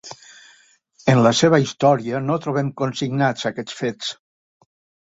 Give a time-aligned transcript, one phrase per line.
[1.13, 4.15] En la seva història no trobem consignats aquests fets.